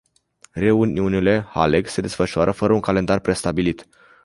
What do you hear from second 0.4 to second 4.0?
Reuniunile hleg se desfășoară fără un calendar prestabilit.